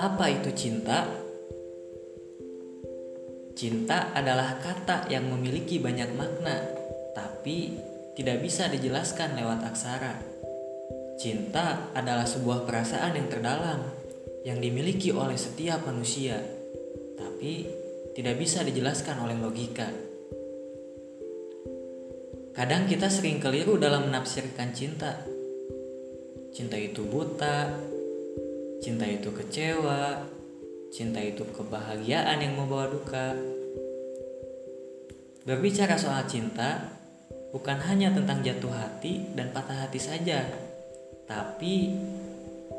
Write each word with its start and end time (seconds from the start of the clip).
Apa 0.00 0.28
itu 0.28 0.52
cinta? 0.52 1.08
Cinta 3.56 4.12
adalah 4.12 4.60
kata 4.60 5.08
yang 5.08 5.32
memiliki 5.32 5.80
banyak 5.80 6.12
makna, 6.12 6.60
tapi 7.16 7.80
tidak 8.16 8.44
bisa 8.44 8.68
dijelaskan 8.68 9.32
lewat 9.40 9.64
aksara. 9.64 10.20
Cinta 11.16 11.88
adalah 11.96 12.28
sebuah 12.28 12.68
perasaan 12.68 13.16
yang 13.16 13.32
terdalam 13.32 13.80
yang 14.44 14.60
dimiliki 14.60 15.08
oleh 15.08 15.40
setiap 15.40 15.88
manusia, 15.88 16.36
tapi 17.16 17.64
tidak 18.12 18.36
bisa 18.36 18.60
dijelaskan 18.60 19.24
oleh 19.24 19.40
logika. 19.40 20.09
Kadang 22.54 22.90
kita 22.90 23.06
sering 23.06 23.38
keliru 23.38 23.78
dalam 23.78 24.10
menafsirkan 24.10 24.74
cinta. 24.74 25.22
Cinta 26.50 26.74
itu 26.74 27.06
buta, 27.06 27.70
Cinta 28.80 29.04
itu 29.04 29.28
kecewa, 29.28 30.24
cinta 30.88 31.20
itu 31.20 31.44
kebahagiaan 31.52 32.40
yang 32.40 32.56
membawa 32.56 32.88
duka. 32.88 33.36
Berbicara 35.44 36.00
soal 36.00 36.24
cinta 36.24 36.96
bukan 37.52 37.76
hanya 37.84 38.08
tentang 38.16 38.40
jatuh 38.40 38.72
hati 38.72 39.28
dan 39.36 39.52
patah 39.52 39.84
hati 39.84 40.00
saja, 40.00 40.48
tapi 41.28 41.92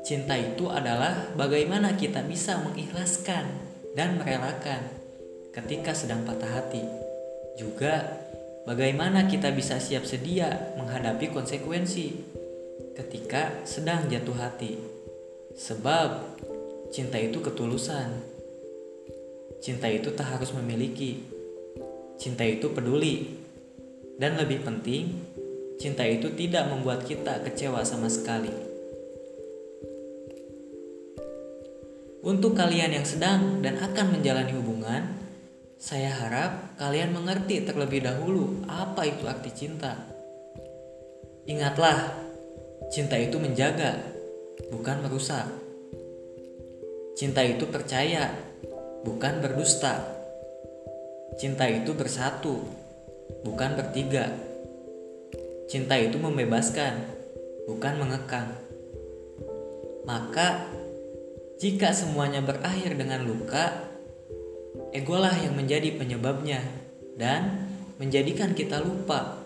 cinta 0.00 0.32
itu 0.32 0.72
adalah 0.72 1.28
bagaimana 1.36 1.92
kita 2.00 2.24
bisa 2.24 2.56
mengikhlaskan 2.64 3.44
dan 3.92 4.16
merelakan 4.16 4.88
ketika 5.52 5.92
sedang 5.92 6.24
patah 6.24 6.56
hati. 6.56 6.80
Juga 7.60 8.16
bagaimana 8.68 9.26
kita 9.26 9.50
bisa 9.50 9.82
siap 9.82 10.06
sedia 10.06 10.74
menghadapi 10.78 11.30
konsekuensi 11.34 12.06
ketika 12.94 13.64
sedang 13.64 14.06
jatuh 14.08 14.36
hati. 14.36 14.78
Sebab 15.52 16.38
cinta 16.92 17.20
itu 17.20 17.40
ketulusan. 17.40 18.08
Cinta 19.62 19.86
itu 19.88 20.10
tak 20.12 20.36
harus 20.36 20.52
memiliki. 20.56 21.22
Cinta 22.16 22.44
itu 22.44 22.72
peduli. 22.72 23.40
Dan 24.16 24.36
lebih 24.38 24.62
penting, 24.62 25.12
cinta 25.80 26.06
itu 26.06 26.30
tidak 26.36 26.68
membuat 26.70 27.02
kita 27.02 27.42
kecewa 27.42 27.82
sama 27.82 28.06
sekali. 28.06 28.52
Untuk 32.22 32.54
kalian 32.54 32.94
yang 32.94 33.02
sedang 33.02 33.58
dan 33.66 33.82
akan 33.82 34.14
menjalani 34.14 34.54
hubungan, 34.54 35.02
saya 35.82 36.14
harap 36.14 36.78
kalian 36.78 37.10
mengerti 37.10 37.66
terlebih 37.66 38.06
dahulu 38.06 38.62
apa 38.70 39.02
itu 39.02 39.26
arti 39.26 39.50
cinta. 39.50 39.98
Ingatlah, 41.42 42.22
cinta 42.94 43.18
itu 43.18 43.42
menjaga, 43.42 43.98
bukan 44.70 45.02
merusak. 45.02 45.50
Cinta 47.18 47.42
itu 47.42 47.66
percaya, 47.66 48.30
bukan 49.02 49.42
berdusta. 49.42 50.06
Cinta 51.34 51.66
itu 51.66 51.90
bersatu, 51.98 52.62
bukan 53.42 53.74
bertiga. 53.74 54.30
Cinta 55.66 55.98
itu 55.98 56.14
membebaskan, 56.14 56.94
bukan 57.66 57.94
mengekang. 57.98 58.54
Maka, 60.06 60.62
jika 61.58 61.90
semuanya 61.90 62.38
berakhir 62.38 62.94
dengan 62.94 63.26
luka, 63.26 63.91
egolah 64.92 65.34
yang 65.40 65.56
menjadi 65.56 65.96
penyebabnya 65.96 66.60
dan 67.16 67.68
menjadikan 68.00 68.56
kita 68.56 68.80
lupa 68.80 69.42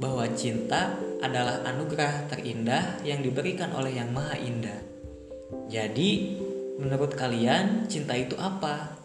bahwa 0.00 0.26
cinta 0.34 0.96
adalah 1.22 1.62
anugerah 1.62 2.26
terindah 2.26 3.04
yang 3.06 3.22
diberikan 3.22 3.70
oleh 3.76 3.94
Yang 3.94 4.10
Maha 4.10 4.36
Indah. 4.42 4.80
Jadi, 5.70 6.40
menurut 6.80 7.14
kalian 7.14 7.86
cinta 7.86 8.16
itu 8.18 8.34
apa? 8.40 9.01